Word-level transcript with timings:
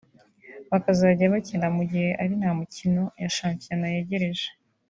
bakazajya 0.71 1.33
bakina 1.33 1.67
mu 1.75 1.83
gihe 1.91 2.09
ari 2.21 2.33
nta 2.39 2.51
mikino 2.59 3.03
ya 3.21 3.29
shampiyona 3.37 3.85
yegereje 3.95 4.47